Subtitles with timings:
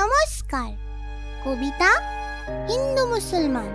[0.00, 0.72] নমস্কার।
[1.44, 2.00] কবিতা,
[2.68, 3.68] হিন্দু মুসলমান।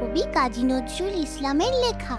[0.00, 2.16] কবি কাজী নজরুল ইসলামের লেখা।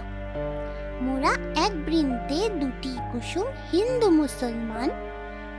[1.00, 4.90] মোরা এক বৃন্তে দুটি কুসুম হিন্দু মুসলমান।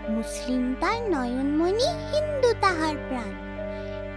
[0.10, 3.32] মুসলিম তার নয়নমণি, হিন্দু তাহার প্রাণ।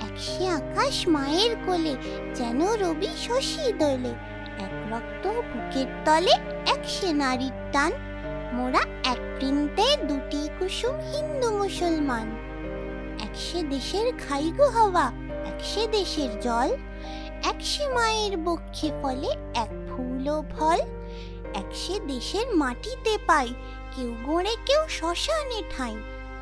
[0.00, 1.96] একশে আকাশ মায়ের কোলে,
[2.34, 4.14] যেন রবি শশী দোলে।
[4.58, 6.32] এক রক্ত বুকের তলে
[6.66, 7.92] একশে নারীর টান।
[8.52, 12.47] মোরা এক বৃন্তে দুটি কুসুম হিন্দু মুসলমান।
[13.38, 15.06] একসে দেশের খাইগু হওয়া
[15.50, 16.70] একসে দেশের জল
[17.50, 19.30] একসে মায়ের বক্ষে ফলে
[19.62, 20.80] এক ফুল ও ফল
[21.60, 23.48] একসে দেশের মাটিতে পাই,
[23.92, 25.94] কেউ গোড়ে কেউ শ্মশানে ঠাই।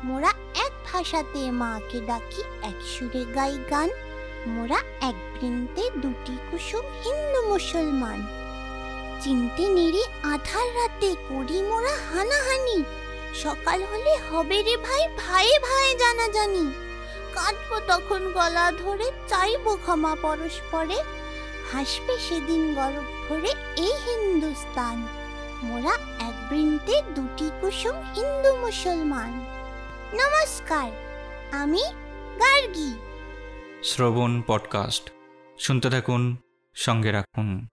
[0.07, 0.31] মোরা
[0.65, 3.89] এক ভাষাতে মাকে ডাকি এক সুরে গাই গান,
[4.53, 8.19] মোরা এক বৃন্তে দুটি কুসুম হিন্দু মুসলমান।
[9.21, 10.03] চিনতে নেড়ে
[10.33, 12.77] আধার রাতে করি মোরা হানাহানি,
[13.43, 16.65] সকাল হলে হবে রে ভাই ভাই ভাই জানা জানি
[17.37, 21.03] কাঁদবো তখন গলা ধরে, চাইব ক্ষমা পরস্পরে।
[21.71, 25.07] হাসবে সেদিন গরব ভরে এই হিন্দুস্তান।
[25.63, 29.45] মোরা এক বৃন্তে দুটি কুসুম হিন্দু মুসলমান।
[30.13, 30.91] নমস্কার,
[31.51, 31.83] আমি
[32.39, 32.93] গার্গী।
[33.83, 35.11] শ্রবণ পডকাস্ট।
[35.59, 36.37] শুনতে থাকুন,
[36.75, 37.67] সঙ্গে রাখুন।